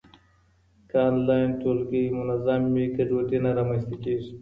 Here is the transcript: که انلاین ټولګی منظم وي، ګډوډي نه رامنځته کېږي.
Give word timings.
که 0.89 0.97
انلاین 1.09 1.49
ټولګی 1.61 2.03
منظم 2.17 2.61
وي، 2.73 2.85
ګډوډي 2.95 3.37
نه 3.45 3.51
رامنځته 3.57 3.95
کېږي. 4.03 4.31